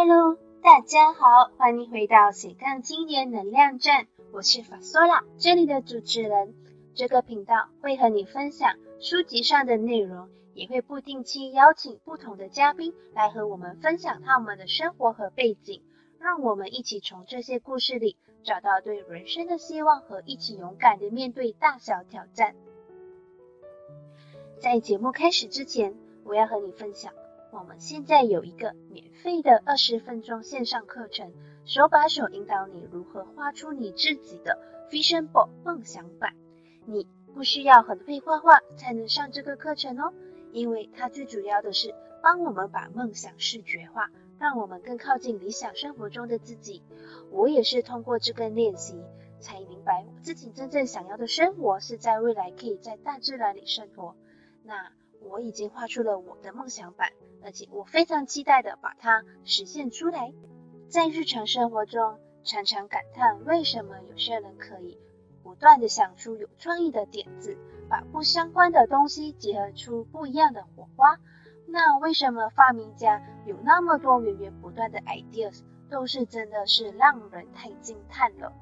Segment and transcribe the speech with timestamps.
[0.00, 6.54] Hello，大家好，欢迎回到斜杠青年能量站，我是法索拉，这里的主持人。
[6.94, 15.82] 这个频道会和你分享书籍上的内容，也会不定期邀请不同的嘉宾来和我们分享他们的生活和背景，
[16.20, 22.54] 让我们一起从这些故事里找到对人生的希望和一起勇敢的面对大小挑战。
[24.60, 27.12] 在节目开始之前，我要和你分享。
[27.50, 31.32] 我们现在有一个免费的二十分钟线上课程，
[31.64, 34.58] 手把手引导你如何画出你自己的
[34.90, 36.34] Vision Board 梦想版。
[36.84, 40.12] 你不需要很会画画才能上这个课程哦，
[40.52, 46.82] 因为它最主要的是帮我们把梦想视觉化，让我们更靠近理想生活中的自己。
[47.30, 49.02] 我也是通过这个练习，
[49.40, 54.14] 才明白自己真正想要的生活是在未来可以在大自然里生活。
[54.62, 57.12] 那我已经画出了我的梦想版。
[57.40, 60.32] 而且我非常期待的把它实现出来。
[60.88, 64.98] 在日常生活中，常常感叹为什么有些人可以
[65.44, 67.56] 不断的想出有创意的点子，
[67.88, 71.16] 把不相关的东西结合出不一样的火花。
[71.68, 78.52] 那为什么发明家有那么多源源不断的 ideas，都是真的是让人太惊叹了。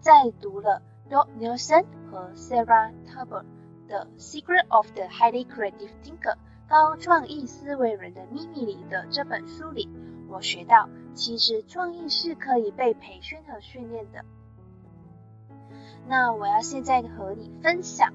[0.00, 3.44] 在读了 Don Nelson 和 Sarah Taber
[3.88, 6.34] 的《Secret of the Highly Creative Thinker》。
[6.68, 9.88] 高创意思维人的秘密里的这本书里，
[10.28, 14.22] 我学到，其实创意是可以被培训和训练的。
[16.06, 18.12] 那我要现在和你分享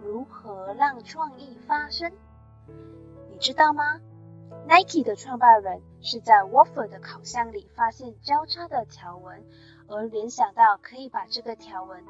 [0.00, 2.12] 如何让创意发生。
[3.32, 4.00] 你知道吗
[4.68, 9.44] ？Nike 的创办人是在 Waffle 的烤箱里发现交叉的条纹，
[9.88, 12.04] 而联想到可以把这个条纹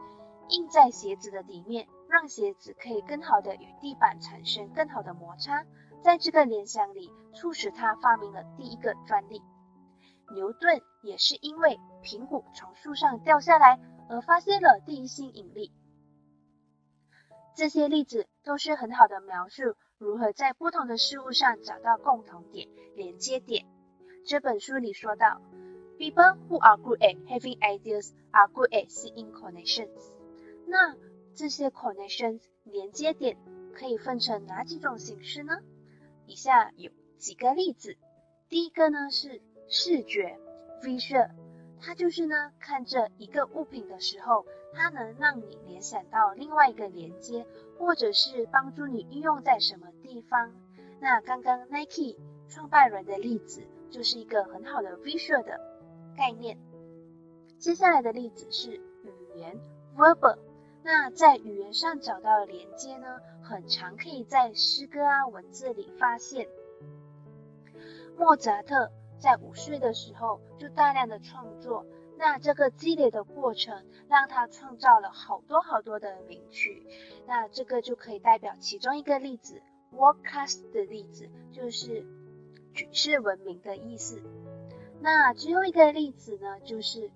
[0.50, 5.67] 印在鞋子的底面，让鞋子可以更好的与地板产生更好的摩擦。
[6.03, 9.42] 在这个联想里，促使他发明了第一个专利。
[10.33, 13.78] 牛顿也是因为苹果从树上掉下来
[14.09, 15.70] 而发现了第一性引力。
[17.55, 23.66] 这些例子都是很好的描述如何在不同的事物上找到共同点、连接点。
[24.25, 25.43] 这本书里说到
[25.99, 30.15] ，People who are good at having ideas are good at seeing connections。
[30.66, 30.97] 那
[31.37, 33.37] 这些 connections 连接点
[33.75, 35.59] 可以分成哪几种形式呢？
[36.25, 37.99] 以下有几个例子，
[38.49, 40.39] 第一个呢是视觉
[40.83, 41.31] visual，
[41.79, 47.47] 它就是呢看这一个物品的时候，它能让你联想到另外一个连接，
[47.79, 50.55] 或者是帮助你运用在什么地方。
[51.01, 52.17] 那刚刚 Nike
[52.49, 55.61] 创办人的例子就是一个很好的 visual 的
[56.17, 56.59] 概念。
[57.59, 59.61] 接下来的例子是语言
[59.95, 60.39] verbal。
[60.87, 66.47] 那在语言上找到连接呢，很常可以在诗歌啊文字里发现。
[68.17, 71.85] 莫扎特在五岁的时候就大量的创作，
[72.17, 76.87] 那这个积累的过程让他创造了好多好多的名曲。
[77.27, 79.61] 那这个就可以代表其中一个例子
[79.91, 82.07] ，world class 的例子就是
[82.73, 84.23] 举世闻名的意思。
[85.01, 87.11] 那最后一个例子呢，就是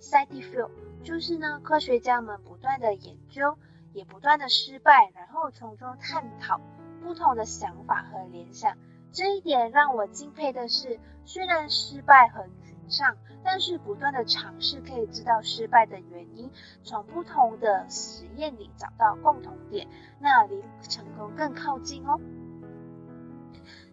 [0.00, 0.70] scientific。
[1.02, 3.56] 就是呢，科学家们不断的研究，
[3.92, 6.60] 也不断的失败，然后从中探讨
[7.02, 8.76] 不同的想法和联想。
[9.12, 16.50] 这一点让我敬佩的是，虽然失败很沮丧，但是不断的尝试可以知道失败的原因，
[16.82, 19.86] 从不同的实验里找到共同点，
[20.18, 22.20] 那离成功更靠近哦。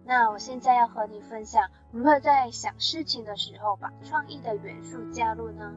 [0.06, 5.74] 那我现在要和你分享，如何在想事情的时候把创意的元素加入呢？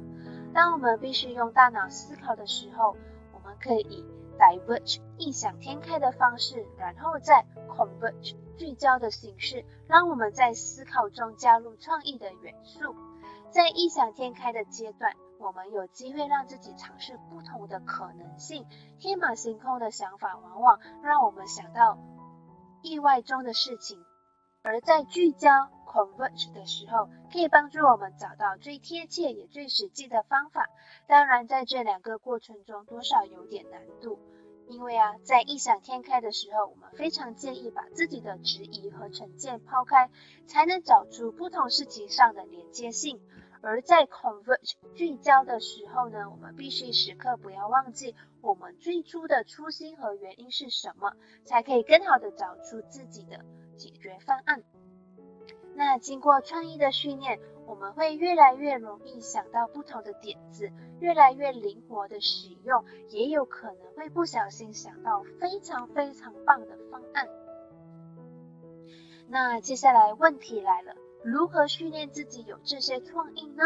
[0.52, 2.96] 当我们必须用大脑思考的时候，
[3.32, 4.04] 我们可以以
[4.38, 12.96] diverge 异想天开的方式，然后再 converge 聚焦的形式，让我们在思考中加入创意的元素。
[13.50, 18.66] 在异想天开的阶段，我们有机会让自己尝试不同的可能性，
[18.98, 21.96] 天马行空的想法往往让我们想到
[22.82, 24.04] 意外中的事情。
[24.66, 25.48] 而在聚焦
[25.86, 30.66] converge 的时候，可以帮助我们找到最贴切也最实际的方法。
[31.06, 34.18] 当然，在这两个过程中，多少有点难度，
[34.66, 40.10] 因为啊，在异想天开的时候，我们非常建议把自己的质疑和成见抛开，
[40.48, 43.20] 才能找出不同事情上的连接性。
[43.62, 51.12] 而在 converge 聚焦的时候呢，我们必须时刻不要忘记我们最初的初心和原因是什么，
[51.44, 53.44] 才可以更好的找出自己的。
[53.76, 54.62] 解决方案。
[55.74, 60.70] 那经过创意的训练，我们会越来越容易想到不同的点子，
[61.00, 67.28] 越来越灵活的使用，也有可能会不小心想到非常非常棒的方案。
[69.28, 73.62] 那接下来问题来了，如何训练自己有这些创意呢？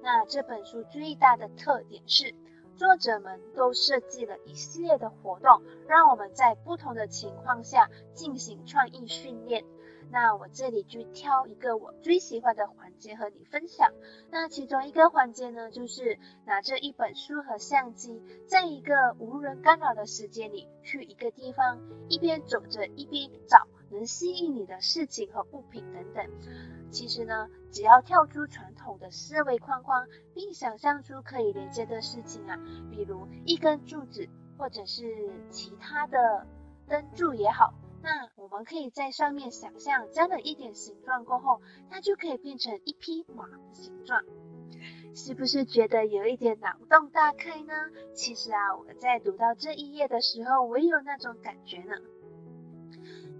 [0.00, 2.34] 那这本书最大的特点是，
[2.76, 9.64] 作者们都设计了一系列的活动，让我们在不同的情况下进行创意训练。
[10.10, 13.92] 那我这里就挑一个我最喜欢的环节和你分享。
[14.30, 21.78] 那其中一个环节呢，就是拿着一本书和相机，在一个无人干扰的时间里，去一个地方，
[22.08, 26.26] 一边走着一边找能吸引你的事情和物品等等。
[26.90, 32.58] 其实呢，只要跳出传统的思维框框，并想象出可以连接的事情啊，
[32.90, 34.28] 比如一根柱子，
[34.58, 36.46] 或者是其他的
[36.86, 37.71] 灯柱也好。
[38.42, 44.20] 我们可以在上面想象加了一点形状过后，它就可以变成一匹马的形状，
[45.14, 47.72] 是不是觉得有一点脑洞大开呢？
[48.14, 51.94] 其实啊，我在读到这一页的时候，我也有那种感觉呢。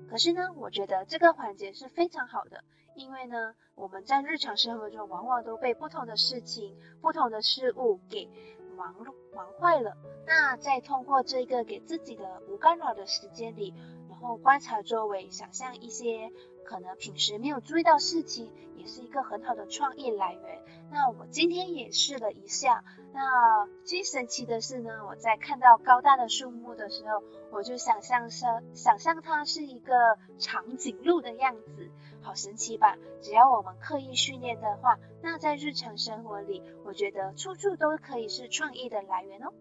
[0.09, 2.63] 可是呢，我觉得这个环节是非常好的，
[2.95, 8.31] 因为呢，我们在日常生活中往往都被不同的事情、不同的事物给
[8.77, 8.95] 忙
[9.35, 9.97] 忙坏了。
[10.27, 13.75] 那在通过这个给自己的无干扰的时间里，
[14.23, 16.31] 后观察周围，想象一些
[16.65, 20.63] 可能平时没有注意到事情，也是一个很好的创意来源。
[20.91, 22.85] 那我今天也试了一下。
[23.13, 29.93] 那最神奇的是呢，我在看到高大的树木的时候，我就想象是想象它是一个
[30.39, 31.91] 长颈鹿的样子，
[32.23, 32.97] 好神奇吧？
[33.21, 39.53] 只要我们刻意训练的话，那在日常生活里，我觉得处处都可以是创意的来源哦。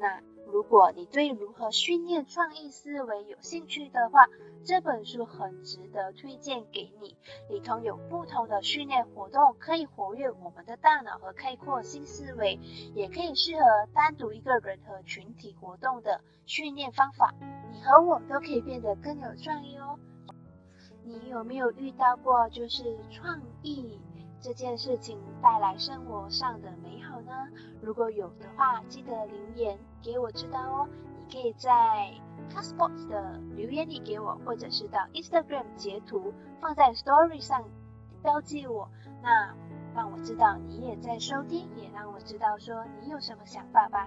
[0.00, 0.20] 那。
[0.50, 4.26] 如果你对如何训练创意思维有兴趣的话，
[4.64, 7.16] 这本书很值得推荐给你。
[7.50, 12.58] 里头有不同的训练活动，可以活跃我们的大脑和开阔新思维，
[12.94, 13.62] 也可以适合
[13.94, 17.34] 单独一个人和群体活动的训练方法。
[17.70, 19.98] 你和我都可以变得更有创意哦。
[21.04, 24.00] 你有没有遇到过就是创意？
[24.40, 27.32] 这件事情带来生活上的美好呢？
[27.82, 30.88] 如果有的话，记得留言给我知道哦。
[31.26, 32.12] 你可以在
[32.48, 37.64] c a s p o r t 的留言里给我，或者是到 Instagram 截图放在 Story 上
[38.22, 38.88] 标记我，
[39.22, 39.54] 那
[39.94, 44.06] 让我知道你也在收听，也让我知道说你有什么想法吧。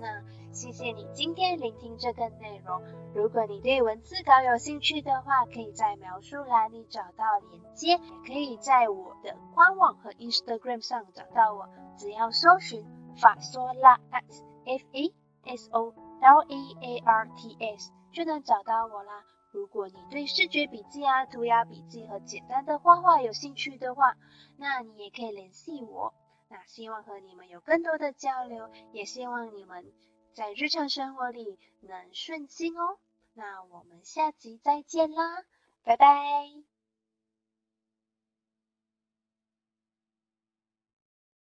[0.00, 0.22] 那
[0.52, 2.82] 谢谢你今天聆听这个内容。
[3.14, 11.68] 如果你对文字稿有兴趣的话，可以在描述栏里找到链接，也可以在我的官网和 Instagram 上找到我。
[11.96, 12.84] 只要搜寻
[13.16, 14.22] 法索拉 at
[14.64, 15.12] f a
[15.44, 19.24] s o l a a r t s 就能找到我啦。
[19.50, 24.14] 如果你对视觉笔记啊、涂鸦笔记和简单的画画有兴趣的话，
[24.56, 26.14] 那你也可以联系我。
[26.48, 29.92] 那希望和你们有更多的交流，也希望你们
[30.34, 32.98] 在日常生活里能顺心哦。
[33.34, 35.44] 那我们下集再见啦，
[35.84, 36.77] 拜拜。